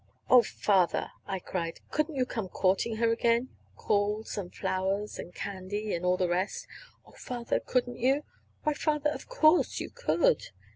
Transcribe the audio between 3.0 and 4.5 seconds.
again calls